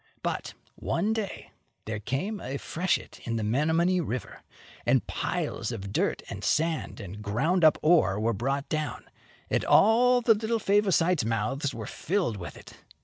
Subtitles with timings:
[0.23, 1.51] But, one day,
[1.85, 4.41] there came a freshet in the Menomonee River,
[4.83, 9.07] and piles of dirt and sand and ground up iron ore were brought down,
[9.51, 12.77] and all the little Favosites' mouths were filled with it.